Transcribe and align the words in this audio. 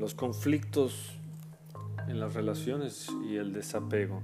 los 0.00 0.14
conflictos 0.14 1.12
en 2.08 2.18
las 2.18 2.34
relaciones 2.34 3.08
y 3.28 3.36
el 3.36 3.52
desapego. 3.52 4.22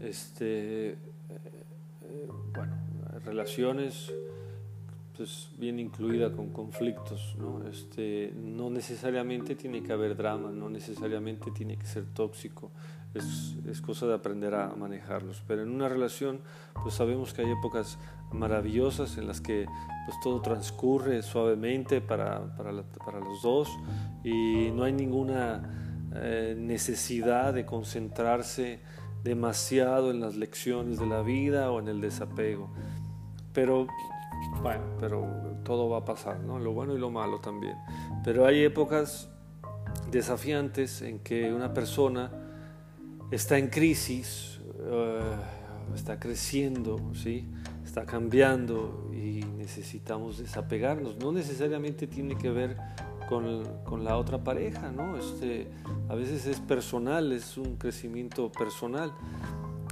Este, 0.00 0.90
eh, 0.90 0.96
eh, 1.28 2.28
bueno, 2.52 2.74
relaciones 3.24 4.12
pues 5.16 5.50
bien 5.58 5.78
incluida 5.78 6.32
con 6.32 6.50
conflictos, 6.50 7.36
¿no? 7.38 7.62
Este, 7.68 8.32
no 8.34 8.70
necesariamente 8.70 9.54
tiene 9.54 9.82
que 9.82 9.92
haber 9.92 10.16
drama, 10.16 10.50
no 10.50 10.68
necesariamente 10.68 11.50
tiene 11.50 11.76
que 11.76 11.86
ser 11.86 12.06
tóxico, 12.06 12.70
es, 13.14 13.56
es, 13.68 13.82
cosa 13.82 14.06
de 14.06 14.14
aprender 14.14 14.54
a 14.54 14.74
manejarlos, 14.74 15.42
pero 15.46 15.62
en 15.62 15.70
una 15.70 15.88
relación 15.88 16.40
pues 16.82 16.94
sabemos 16.94 17.34
que 17.34 17.42
hay 17.42 17.50
épocas 17.50 17.98
maravillosas 18.32 19.18
en 19.18 19.26
las 19.26 19.40
que 19.40 19.66
pues 20.06 20.18
todo 20.22 20.40
transcurre 20.40 21.22
suavemente 21.22 22.00
para, 22.00 22.56
para, 22.56 22.82
para 22.82 23.20
los 23.20 23.42
dos 23.42 23.68
y 24.24 24.70
no 24.72 24.84
hay 24.84 24.92
ninguna 24.92 26.08
eh, 26.14 26.54
necesidad 26.58 27.54
de 27.54 27.64
concentrarse 27.64 28.80
demasiado 29.24 30.10
en 30.10 30.20
las 30.20 30.36
lecciones 30.36 30.98
de 30.98 31.06
la 31.06 31.22
vida 31.22 31.70
o 31.70 31.78
en 31.78 31.88
el 31.88 32.00
desapego. 32.00 32.70
Pero 33.52 33.86
bueno, 34.62 34.82
pero 35.00 35.26
todo 35.64 35.88
va 35.88 35.98
a 35.98 36.04
pasar, 36.04 36.40
¿no? 36.40 36.58
Lo 36.58 36.72
bueno 36.72 36.94
y 36.94 36.98
lo 36.98 37.10
malo 37.10 37.38
también. 37.38 37.76
Pero 38.24 38.46
hay 38.46 38.64
épocas 38.64 39.30
desafiantes 40.10 41.02
en 41.02 41.20
que 41.20 41.52
una 41.52 41.72
persona 41.72 42.30
está 43.30 43.58
en 43.58 43.68
crisis, 43.68 44.60
eh, 44.80 45.20
está 45.94 46.18
creciendo, 46.18 47.00
¿sí? 47.14 47.48
Está 47.92 48.06
cambiando 48.06 49.10
y 49.12 49.44
necesitamos 49.58 50.38
desapegarnos. 50.38 51.18
No 51.18 51.30
necesariamente 51.30 52.06
tiene 52.06 52.38
que 52.38 52.48
ver 52.48 52.78
con, 53.28 53.66
con 53.84 54.02
la 54.02 54.16
otra 54.16 54.42
pareja, 54.42 54.90
¿no? 54.90 55.18
Este, 55.18 55.68
a 56.08 56.14
veces 56.14 56.46
es 56.46 56.58
personal, 56.58 57.32
es 57.32 57.58
un 57.58 57.76
crecimiento 57.76 58.50
personal. 58.50 59.12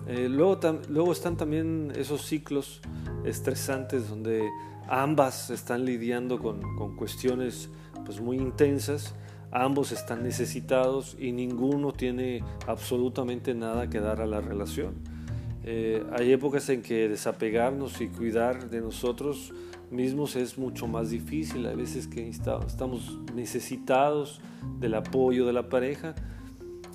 Eh, 0.06 0.30
luego, 0.30 0.58
luego 0.88 1.12
están 1.12 1.36
también 1.36 1.92
esos 1.94 2.22
ciclos 2.22 2.80
estresantes 3.26 4.08
donde 4.08 4.48
ambas 4.88 5.50
están 5.50 5.84
lidiando 5.84 6.38
con, 6.38 6.62
con 6.76 6.96
cuestiones 6.96 7.68
pues, 8.06 8.18
muy 8.18 8.38
intensas, 8.38 9.14
ambos 9.52 9.92
están 9.92 10.22
necesitados 10.22 11.18
y 11.20 11.32
ninguno 11.32 11.92
tiene 11.92 12.42
absolutamente 12.66 13.52
nada 13.52 13.90
que 13.90 14.00
dar 14.00 14.22
a 14.22 14.26
la 14.26 14.40
relación. 14.40 15.19
Eh, 15.64 16.04
hay 16.12 16.32
épocas 16.32 16.68
en 16.70 16.82
que 16.82 17.08
desapegarnos 17.08 18.00
y 18.00 18.08
cuidar 18.08 18.70
de 18.70 18.80
nosotros 18.80 19.52
mismos 19.90 20.36
es 20.36 20.56
mucho 20.56 20.86
más 20.86 21.10
difícil, 21.10 21.66
hay 21.66 21.76
veces 21.76 22.06
que 22.06 22.28
estamos 22.28 23.18
necesitados 23.34 24.40
del 24.78 24.94
apoyo 24.94 25.46
de 25.46 25.52
la 25.52 25.68
pareja. 25.68 26.14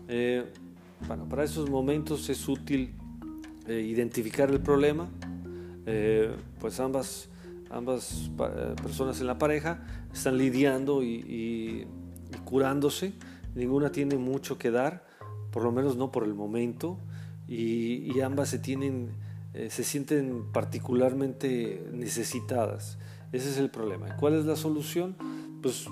Eh, 0.08 0.46
bueno, 1.08 1.28
para 1.28 1.44
esos 1.44 1.70
momentos 1.70 2.30
es 2.30 2.48
útil 2.48 2.96
eh, 3.68 3.82
identificar 3.82 4.52
el 4.52 4.60
problema, 4.60 5.10
eh, 5.88 6.32
pues 6.60 6.80
ambas, 6.80 7.30
ambas 7.72 8.30
eh, 8.40 8.76
personas 8.82 9.20
en 9.22 9.28
la 9.28 9.40
pareja 9.40 9.84
están 10.14 10.38
lidiando 10.38 11.02
y, 11.04 11.88
curándose, 12.44 13.14
ninguna 13.56 13.92
tiene 13.92 14.18
mucho 14.18 14.60
que 14.60 14.70
dar, 14.70 15.06
por 15.52 15.64
lo 15.64 15.72
menos 15.72 15.98
no 15.98 16.12
por 16.12 16.24
el 16.26 16.36
momento, 16.36 17.00
y, 17.48 18.20
ambas 18.22 18.50
se, 18.50 18.60
tienen, 18.60 19.10
se 19.70 19.84
sienten 19.84 20.46
particularmente 20.52 21.84
necesitadas. 21.92 22.98
Ese 23.32 23.50
es 23.50 23.58
el 23.58 23.70
problema. 23.70 24.16
¿Cuál 24.18 24.36
es 24.36 24.46
la 24.46 24.56
solución? 24.56 25.16
Pues 25.62 25.88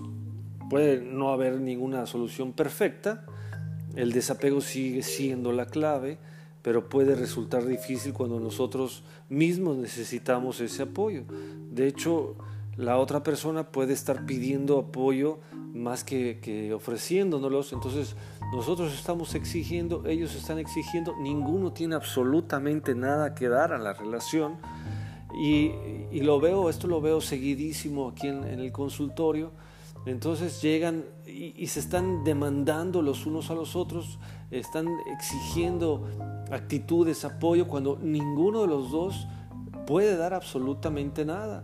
puede 0.69 1.01
no 1.01 1.29
haber 1.29 1.59
ninguna 1.59 2.05
solución 2.05 2.53
perfecta, 2.53 3.25
el 3.95 4.11
desapego 4.11 4.61
sigue 4.61 5.03
siendo 5.03 5.51
la 5.51 5.67
clave, 5.67 6.17
pero 6.63 6.89
puede 6.89 7.15
resultar 7.15 7.65
difícil 7.65 8.13
cuando 8.13 8.39
nosotros 8.39 9.03
mismos 9.29 9.77
necesitamos 9.77 10.61
ese 10.61 10.83
apoyo. 10.83 11.25
De 11.71 11.87
hecho, 11.87 12.35
la 12.75 12.97
otra 12.97 13.21
persona 13.21 13.71
puede 13.71 13.93
estar 13.93 14.25
pidiendo 14.25 14.79
apoyo 14.79 15.39
más 15.73 16.03
que, 16.03 16.39
que 16.41 16.73
ofreciéndonos. 16.73 17.73
Entonces, 17.73 18.15
nosotros 18.53 18.93
estamos 18.93 19.33
exigiendo, 19.33 20.05
ellos 20.05 20.35
están 20.35 20.59
exigiendo, 20.59 21.15
ninguno 21.19 21.73
tiene 21.73 21.95
absolutamente 21.95 22.93
nada 22.93 23.33
que 23.33 23.49
dar 23.49 23.73
a 23.73 23.79
la 23.79 23.93
relación. 23.93 24.57
Y, 25.35 25.71
lo 26.21 26.39
veo, 26.39 26.69
esto 26.69 26.87
lo 26.87 27.01
veo 27.01 27.19
seguidísimo 27.19 28.09
aquí 28.09 28.27
en, 28.27 28.43
el 28.43 28.71
consultorio. 28.71 29.51
Entonces 30.05 30.61
llegan 30.61 31.03
y, 31.25 31.55
y, 31.57 31.67
se 31.67 31.79
están 31.79 32.23
demandando 32.23 33.01
los 33.01 33.25
unos 33.25 33.49
a 33.49 33.55
los 33.55 33.75
otros, 33.75 34.19
están 34.51 34.87
exigiendo 35.17 36.07
actitudes, 36.51 37.25
apoyo, 37.25 37.67
cuando 37.67 37.97
ninguno 37.99 38.61
de 38.61 38.67
los 38.67 38.91
dos 38.91 39.27
puede 39.87 40.15
dar 40.15 40.35
absolutamente 40.35 41.25
nada. 41.25 41.63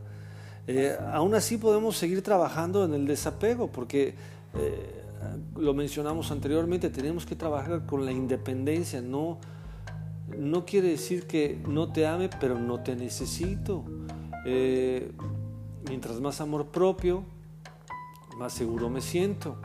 Eh, 0.67 0.95
aún 1.11 1.33
así 1.33 1.57
podemos 1.57 1.97
seguir 1.97 2.21
trabajando 2.21 2.85
en 2.85 2.93
el 2.93 3.07
desapego, 3.07 3.67
porque 3.71 4.15
eh, 4.55 5.03
lo 5.55 5.73
mencionamos 5.73 6.31
anteriormente, 6.31 6.89
tenemos 6.89 7.25
que 7.25 7.35
trabajar 7.35 7.85
con 7.85 8.05
la 8.05 8.11
independencia, 8.11 9.01
no, 9.01 9.39
no 10.37 10.65
quiere 10.65 10.89
decir 10.89 11.27
que 11.27 11.61
no 11.67 11.91
te 11.91 12.07
ame, 12.07 12.29
pero 12.39 12.59
no 12.59 12.81
te 12.81 12.95
necesito. 12.95 13.83
Eh, 14.45 15.11
mientras 15.87 16.19
más 16.21 16.39
amor 16.41 16.67
propio, 16.67 17.23
más 18.37 18.53
seguro 18.53 18.89
me 18.89 19.01
siento. 19.01 19.57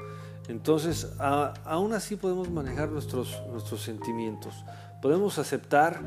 Entonces, 0.49 1.13
aún 1.19 1.93
así 1.95 2.17
podemos 2.17 2.51
manejar 2.51 2.91
nuestros, 2.91 3.43
nuestros 3.51 3.81
sentimientos. 3.83 4.65
Podemos 5.01 5.39
aceptar 5.39 6.01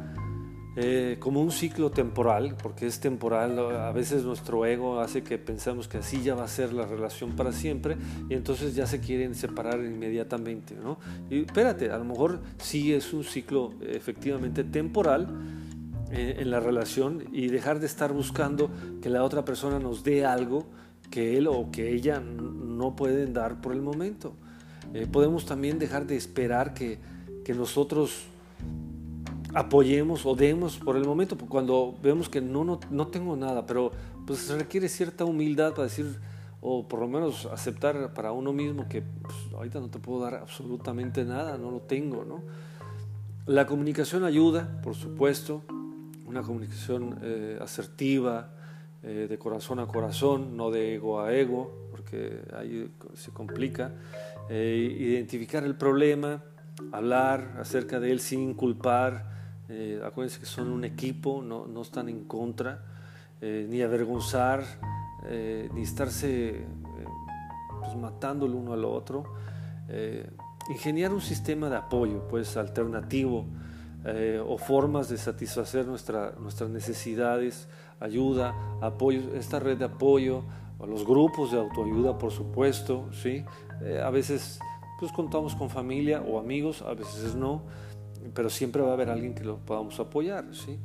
eh, 0.80 1.18
como 1.20 1.42
un 1.42 1.52
ciclo 1.52 1.90
temporal, 1.90 2.56
porque 2.62 2.86
es 2.86 3.00
temporal, 3.00 3.58
a 3.58 3.92
veces 3.92 4.24
nuestro 4.24 4.64
ego 4.64 5.00
hace 5.00 5.24
que 5.24 5.40
pensamos 5.40 5.88
que 5.88 5.98
así 5.98 6.22
ya 6.22 6.36
va 6.36 6.44
a 6.44 6.48
ser 6.48 6.72
la 6.72 6.86
relación 6.86 7.36
para 7.36 7.52
siempre 7.52 7.98
y 8.30 8.36
entonces 8.36 8.76
ya 8.76 8.86
se 8.86 9.00
quieren 9.00 9.34
separar 9.34 9.80
inmediatamente. 9.80 10.76
¿no? 10.76 11.00
Y 11.32 11.46
espérate, 11.46 11.90
a 11.90 11.98
lo 11.98 12.06
mejor 12.06 12.42
sí 12.60 12.94
es 12.94 13.12
un 13.12 13.24
ciclo 13.24 13.74
efectivamente 13.82 14.64
temporal 14.64 15.28
eh, 16.12 16.38
en 16.40 16.52
la 16.52 16.60
relación 16.60 17.24
y 17.32 17.48
dejar 17.48 17.80
de 17.80 17.88
estar 17.88 18.14
buscando 18.14 18.70
que 19.02 19.10
la 19.10 19.24
otra 19.24 19.44
persona 19.44 19.80
nos 19.80 20.04
dé 20.04 20.26
algo 20.26 20.68
que 21.10 21.40
él 21.40 21.48
o 21.48 21.72
que 21.72 21.92
ella 21.92 22.20
no 22.22 22.96
pueden 22.96 23.34
dar 23.34 23.62
por 23.62 23.74
el 23.74 23.82
momento. 23.82 24.36
Eh, 24.94 25.08
podemos 25.12 25.48
también 25.48 25.80
dejar 25.80 26.06
de 26.06 26.16
esperar 26.16 26.74
que, 26.74 27.00
que, 27.44 27.54
nosotros 27.54 28.26
apoyemos 29.54 30.26
o 30.26 30.36
demos 30.36 30.78
por 30.78 30.98
el 30.98 31.06
momento, 31.06 31.38
cuando 31.38 31.96
vemos 32.02 32.30
que 32.30 32.42
no, 32.42 32.64
no, 32.64 32.80
no 32.90 33.08
tengo 33.08 33.36
nada, 33.36 33.66
pero 33.66 33.92
pues 34.26 34.50
requiere 34.50 34.90
cierta 34.90 35.26
humildad 35.26 35.72
para 35.72 35.84
decir, 35.84 36.20
o 36.62 36.88
por 36.88 37.00
lo 37.00 37.08
menos 37.08 37.46
aceptar 37.46 38.14
para 38.14 38.32
uno 38.32 38.52
mismo 38.52 38.88
que 38.90 39.02
pues, 39.02 39.36
ahorita 39.54 39.80
no 39.80 39.90
te 39.90 40.00
puedo 40.00 40.22
dar 40.22 40.36
absolutamente 40.36 41.24
nada, 41.24 41.58
no 41.58 41.72
lo 41.72 41.80
tengo. 41.82 42.26
¿no? 42.26 42.44
La 43.46 43.66
comunicación 43.66 44.24
ayuda, 44.24 44.82
por 44.84 44.96
supuesto, 44.96 45.64
una 46.26 46.42
comunicación 46.42 47.20
eh, 47.22 47.58
asertiva, 47.62 48.52
eh, 49.04 49.28
de 49.30 49.38
corazón 49.38 49.80
a 49.80 49.88
corazón, 49.88 50.58
no 50.58 50.72
de 50.72 50.96
ego 50.96 51.22
a 51.22 51.34
ego, 51.34 51.88
porque 51.92 52.42
ahí 52.54 52.92
se 53.14 53.32
complica. 53.32 53.94
Eh, 54.50 54.98
identificar 55.00 55.64
el 55.64 55.76
problema, 55.76 56.44
hablar 56.92 57.58
acerca 57.60 58.00
de 58.00 58.12
él 58.12 58.20
sin 58.20 58.54
culpar. 58.54 59.37
Eh, 59.70 60.02
acuérdense 60.06 60.40
que 60.40 60.46
son 60.46 60.70
un 60.70 60.84
equipo, 60.84 61.42
no, 61.42 61.68
no 61.68 61.82
están 61.82 62.10
en 62.10 62.26
contra, 62.26 62.84
ni 63.40 63.84
avergonzar, 63.84 64.64
ni 65.74 65.84
estarse 65.84 66.66
pues, 67.80 67.96
matando 67.96 68.48
el 68.48 68.56
uno 68.56 68.74
al 68.74 68.84
otro. 68.84 69.26
ingeniar 70.70 71.14
un 71.14 71.22
sistema 71.22 71.70
de 71.70 71.76
apoyo, 71.76 72.28
pues 72.28 72.58
alternativo, 72.58 73.46
o 74.48 74.58
formas 74.58 75.10
de 75.10 75.18
satisfacer 75.18 75.86
nuestra, 75.86 76.34
nuestras 76.40 76.72
necesidades 76.72 77.68
ayuda, 78.00 78.54
apoyo, 78.82 79.34
esta 79.36 79.60
red 79.60 79.78
de 79.78 79.86
apoyo, 79.86 80.44
los 80.86 81.06
grupos 81.06 81.52
de 81.52 81.60
autoayuda, 81.60 82.18
por 82.18 82.32
supuesto, 82.32 83.10
¿sí? 83.12 83.44
Eh, 83.82 84.02
a 84.04 84.10
veces 84.10 84.60
pues 85.00 85.12
contamos 85.12 85.56
con 85.56 85.70
familia 85.70 86.22
o 86.22 86.40
amigos, 86.40 86.82
a 86.82 86.94
veces 86.94 87.36
no, 87.36 87.64
pero 88.34 88.50
siempre 88.50 88.82
va 88.82 88.92
a 88.92 88.94
haber 88.94 89.10
alguien 89.10 89.34
que 89.34 89.44
lo 89.44 89.58
podamos 89.58 90.00
apoyar, 90.00 90.46
¿sí? 90.54 90.80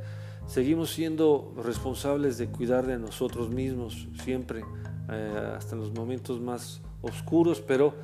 Seguimos 0.46 0.90
siendo 0.90 1.54
responsables 1.62 2.36
de 2.38 2.48
cuidar 2.48 2.86
de 2.86 2.98
nosotros 2.98 3.50
mismos 3.50 4.08
siempre, 4.22 4.64
eh, 5.10 5.54
hasta 5.56 5.74
en 5.74 5.80
los 5.80 5.92
momentos 5.92 6.40
más 6.40 6.82
oscuros, 7.00 7.60
pero 7.60 7.94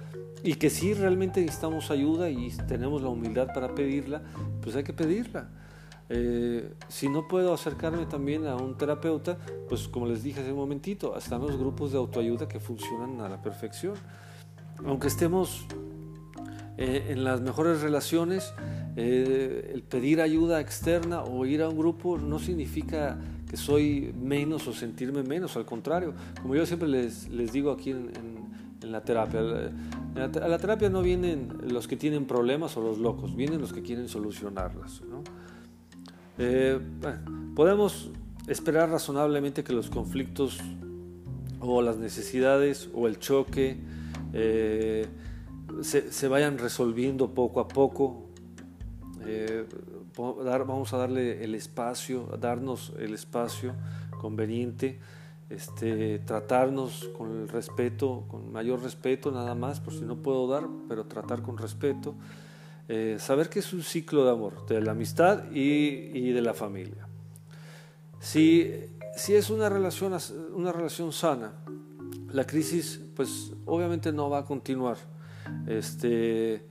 y 0.42 0.54
que 0.54 0.70
si 0.70 0.94
realmente 0.94 1.40
necesitamos 1.40 1.90
ayuda 1.90 2.30
y 2.30 2.50
tenemos 2.68 3.02
la 3.02 3.08
humildad 3.08 3.48
para 3.52 3.74
pedirla, 3.74 4.22
pues 4.62 4.76
hay 4.76 4.84
que 4.84 4.92
pedirla. 4.92 5.48
Eh, 6.10 6.72
si 6.88 7.08
no 7.08 7.28
puedo 7.28 7.52
acercarme 7.52 8.06
también 8.06 8.46
a 8.46 8.56
un 8.56 8.76
terapeuta, 8.76 9.36
pues 9.68 9.88
como 9.88 10.06
les 10.06 10.22
dije 10.22 10.40
hace 10.40 10.52
un 10.52 10.58
momentito, 10.58 11.16
están 11.16 11.42
los 11.42 11.58
grupos 11.58 11.92
de 11.92 11.98
autoayuda 11.98 12.48
que 12.48 12.60
funcionan 12.60 13.20
a 13.20 13.28
la 13.28 13.42
perfección. 13.42 13.94
Aunque 14.86 15.08
estemos 15.08 15.66
eh, 16.78 17.08
en 17.10 17.24
las 17.24 17.40
mejores 17.40 17.82
relaciones, 17.82 18.54
eh, 19.00 19.70
el 19.74 19.84
pedir 19.84 20.20
ayuda 20.20 20.60
externa 20.60 21.22
o 21.22 21.46
ir 21.46 21.62
a 21.62 21.68
un 21.68 21.78
grupo 21.78 22.18
no 22.18 22.40
significa 22.40 23.16
que 23.48 23.56
soy 23.56 24.12
menos 24.20 24.66
o 24.66 24.72
sentirme 24.72 25.22
menos, 25.22 25.56
al 25.56 25.64
contrario, 25.64 26.14
como 26.42 26.56
yo 26.56 26.66
siempre 26.66 26.88
les, 26.88 27.28
les 27.28 27.52
digo 27.52 27.70
aquí 27.70 27.90
en, 27.90 28.10
la 28.82 29.02
terapia, 29.02 29.40
a 29.40 30.48
la 30.48 30.58
terapia 30.58 30.90
no 30.90 31.02
vienen 31.02 31.48
los 31.68 31.86
que 31.86 31.96
tienen 31.96 32.24
problemas 32.26 32.76
o 32.76 32.80
los 32.80 32.98
locos, 32.98 33.36
vienen 33.36 33.60
los 33.60 33.72
que 33.72 33.82
quieren 33.82 34.08
solucionarlas. 34.08 35.00
Eh, 36.38 36.80
podemos 37.54 38.10
esperar 38.48 38.90
razonablemente 38.90 39.62
que 39.62 39.72
los 39.72 39.90
conflictos 39.90 40.58
o 41.60 41.82
las 41.82 41.98
necesidades 41.98 42.88
o 42.94 43.06
el 43.06 43.20
choque 43.20 43.78
eh, 44.32 45.06
se, 45.82 46.28
vayan 46.28 46.58
resolviendo 46.58 47.34
poco 47.34 47.60
a 47.60 47.68
poco. 47.68 48.27
Eh, 49.58 49.66
vamos 50.16 50.92
a 50.92 50.98
darle 50.98 51.44
el 51.44 51.54
espacio, 51.54 52.28
darnos 52.40 52.92
el 52.98 53.14
espacio 53.14 53.74
conveniente, 54.20 54.98
este, 55.50 56.18
tratarnos 56.20 57.08
con 57.16 57.30
el 57.40 57.48
respeto, 57.48 58.24
con 58.28 58.52
mayor 58.52 58.82
respeto 58.82 59.30
nada 59.30 59.54
más, 59.54 59.80
por 59.80 59.94
si 59.94 60.02
no 60.02 60.16
puedo 60.16 60.46
dar, 60.46 60.64
pero 60.88 61.04
tratar 61.06 61.42
con 61.42 61.56
respeto. 61.56 62.14
Eh, 62.88 63.16
saber 63.18 63.48
que 63.48 63.58
es 63.58 63.72
un 63.72 63.82
ciclo 63.82 64.24
de 64.24 64.30
amor, 64.30 64.66
de 64.66 64.80
la 64.80 64.92
amistad 64.92 65.50
y, 65.52 66.30
de 66.30 66.40
la 66.40 66.54
familia. 66.54 67.06
Si, 68.20 68.72
si 69.16 69.34
es 69.34 69.50
una 69.50 69.68
relación, 69.68 70.16
una 70.54 70.72
relación 70.72 71.12
sana, 71.12 71.52
la 72.32 72.46
crisis 72.46 73.00
pues 73.14 73.52
obviamente 73.66 74.12
no 74.12 74.30
va 74.30 74.38
a 74.38 74.44
continuar. 74.44 74.96
Este, 75.66 76.66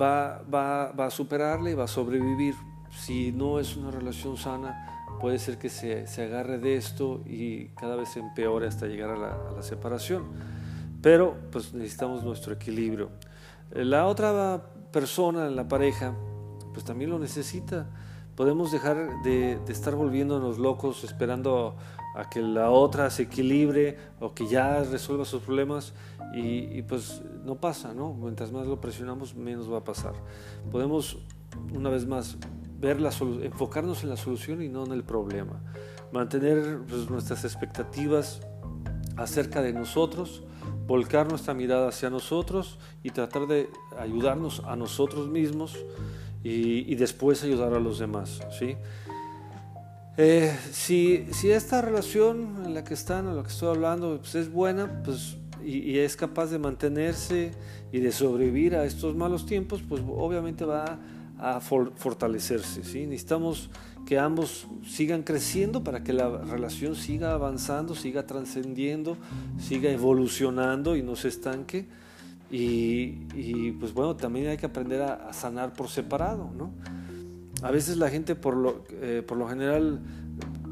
va, 0.00 0.42
va, 0.42 0.92
va 0.92 1.06
a 1.06 1.10
superarle 1.10 1.72
y 1.72 1.74
va 1.74 1.84
a 1.84 1.88
sobrevivir. 1.88 2.54
Si 2.90 3.32
no 3.32 3.58
es 3.58 3.76
una 3.76 3.90
relación 3.90 4.36
sana, 4.36 5.06
puede 5.20 5.38
ser 5.38 5.58
que 5.58 5.68
se, 5.68 6.06
se 6.06 6.24
agarre 6.24 6.58
de 6.58 6.76
esto 6.76 7.22
y 7.26 7.68
cada 7.68 7.96
vez 7.96 8.10
se 8.10 8.20
empeore 8.20 8.66
hasta 8.66 8.86
llegar 8.86 9.10
a 9.10 9.16
la, 9.16 9.32
a 9.50 9.52
la 9.52 9.62
separación. 9.62 10.24
Pero 11.02 11.36
pues 11.50 11.74
necesitamos 11.74 12.24
nuestro 12.24 12.52
equilibrio. 12.54 13.10
La 13.70 14.06
otra 14.06 14.62
persona 14.92 15.46
en 15.46 15.56
la 15.56 15.68
pareja 15.68 16.14
pues 16.72 16.84
también 16.84 17.10
lo 17.10 17.18
necesita. 17.18 17.86
Podemos 18.38 18.70
dejar 18.70 19.20
de, 19.24 19.58
de 19.58 19.72
estar 19.72 19.96
volviéndonos 19.96 20.58
locos 20.58 21.02
esperando 21.02 21.74
a 22.14 22.30
que 22.30 22.40
la 22.40 22.70
otra 22.70 23.10
se 23.10 23.24
equilibre 23.24 23.98
o 24.20 24.32
que 24.32 24.46
ya 24.46 24.84
resuelva 24.84 25.24
sus 25.24 25.42
problemas 25.42 25.92
y, 26.32 26.82
pues 26.82 27.20
no 27.44 27.56
pasa, 27.56 27.94
¿no? 27.94 28.14
Mientras 28.14 28.52
más 28.52 28.66
lo 28.66 28.80
presionamos, 28.80 29.34
menos 29.34 29.72
va 29.72 29.78
a 29.78 29.84
pasar. 29.84 30.12
Podemos, 30.70 31.18
una 31.74 31.90
vez 31.90 32.06
más, 32.06 32.36
ver 32.78 33.00
la 33.00 33.10
enfocarnos 33.42 34.04
en 34.04 34.10
la 34.10 34.16
solución 34.16 34.62
y 34.62 34.68
no 34.68 34.84
en 34.84 34.92
el 34.92 35.02
problema. 35.02 35.60
Mantener 36.12 36.80
pues, 36.88 37.10
nuestras 37.10 37.44
expectativas 37.44 38.40
acerca 39.16 39.62
de 39.62 39.72
nosotros, 39.72 40.44
volcar 40.86 41.28
nuestra 41.28 41.54
mirada 41.54 41.88
hacia 41.88 42.08
nosotros 42.08 42.78
y 43.02 43.10
tratar 43.10 43.46
de 43.46 43.68
ayudarnos 43.98 44.62
a 44.64 44.76
nosotros 44.76 45.28
mismos 45.28 45.76
y, 46.42 46.90
y 46.90 46.94
después 46.94 47.42
ayudar 47.44 47.74
a 47.74 47.80
los 47.80 47.98
demás, 47.98 48.40
¿sí? 48.58 48.76
Eh, 50.20 50.52
si, 50.72 51.26
si, 51.30 51.52
esta 51.52 51.80
relación 51.80 52.64
en 52.64 52.74
la 52.74 52.82
que 52.82 52.92
están, 52.92 53.28
en 53.28 53.36
la 53.36 53.42
que 53.42 53.50
estoy 53.50 53.68
hablando, 53.68 54.18
pues 54.18 54.34
es 54.34 54.50
buena 54.50 55.00
pues, 55.04 55.36
y, 55.64 55.98
es 55.98 56.16
capaz 56.16 56.46
de 56.46 56.58
mantenerse 56.58 57.52
y 57.92 58.00
de 58.00 58.10
sobrevivir 58.10 58.74
a 58.74 58.84
estos 58.84 59.14
malos 59.14 59.46
tiempos, 59.46 59.80
pues 59.88 60.02
obviamente 60.04 60.64
va 60.64 60.98
a 61.38 61.60
fortalecerse. 61.60 62.82
¿sí? 62.82 63.06
Necesitamos 63.06 63.70
que 64.06 64.18
ambos 64.18 64.66
sigan 64.84 65.22
creciendo 65.22 65.84
para 65.84 66.02
que 66.02 66.12
la 66.12 66.28
relación 66.28 66.96
siga 66.96 67.32
avanzando, 67.32 67.94
siga 67.94 68.26
trascendiendo, 68.26 69.16
siga 69.60 69.88
evolucionando 69.88 70.96
y 70.96 71.02
no 71.02 71.14
se 71.14 71.28
estanque. 71.28 71.86
Y, 72.50 73.72
pues 73.72 73.92
bueno, 73.92 74.16
también 74.16 74.48
hay 74.48 74.56
que 74.56 74.66
aprender 74.66 75.02
a, 75.02 75.28
a 75.28 75.32
sanar 75.32 75.74
por 75.74 75.88
separado, 75.88 76.50
¿no? 76.56 76.72
a 77.62 77.70
veces 77.70 77.96
la 77.96 78.08
gente 78.08 78.34
por 78.34 78.56
lo, 78.56 78.84
eh, 78.90 79.22
por 79.26 79.36
lo 79.36 79.48
general 79.48 80.00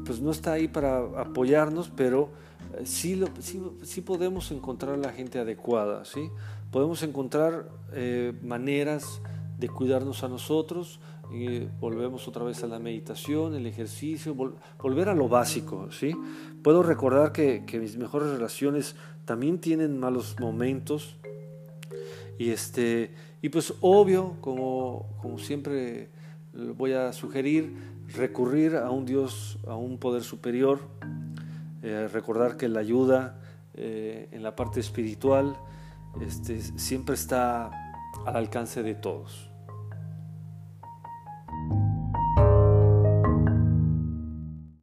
pues 0.05 0.21
no 0.21 0.31
está 0.31 0.53
ahí 0.53 0.67
para 0.67 0.99
apoyarnos, 1.19 1.91
pero 1.95 2.29
eh, 2.77 2.85
sí, 2.85 3.15
lo, 3.15 3.27
sí, 3.41 4.01
podemos 4.01 4.51
encontrar 4.51 4.97
la 4.97 5.11
gente 5.11 5.39
adecuada, 5.39 6.05
¿sí? 6.05 6.29
Podemos 6.71 7.03
encontrar 7.03 7.69
eh, 7.93 8.33
maneras 8.41 9.21
de 9.57 9.67
cuidarnos 9.67 10.23
a 10.23 10.29
nosotros, 10.29 10.99
y 11.29 11.67
volvemos 11.81 12.25
otra 12.29 12.45
vez 12.45 12.63
a 12.63 12.67
la 12.67 12.79
meditación, 12.79 13.53
el 13.53 13.65
ejercicio, 13.65 14.33
volver 14.33 15.09
a 15.09 15.13
lo 15.13 15.27
básico, 15.27 15.91
¿sí? 15.91 16.15
Puedo 16.63 16.83
recordar 16.83 17.33
que, 17.33 17.65
que, 17.65 17.79
mis 17.79 17.97
mejores 17.97 18.29
relaciones 18.29 18.95
también 19.25 19.59
tienen 19.59 19.99
malos 19.99 20.37
momentos 20.39 21.17
y, 22.37 22.49
este, 22.49 23.11
y 23.41 23.49
pues 23.49 23.73
obvio, 23.81 24.37
como, 24.41 25.07
como 25.21 25.37
siempre 25.39 26.09
voy 26.53 26.93
a 26.93 27.13
sugerir 27.13 27.97
recurrir 28.15 28.75
a 28.75 28.89
un 28.89 29.05
Dios, 29.05 29.59
a 29.67 29.75
un 29.75 29.97
poder 29.97 30.23
superior, 30.23 30.79
eh, 31.83 32.07
recordar 32.11 32.57
que 32.57 32.67
la 32.67 32.79
ayuda 32.79 33.39
eh, 33.73 34.29
en 34.31 34.43
la 34.43 34.55
parte 34.55 34.79
espiritual 34.79 35.57
este, 36.21 36.59
siempre 36.77 37.15
está 37.15 37.71
al 38.25 38.35
alcance 38.35 38.81
de 38.81 38.95
todos. 38.95 39.46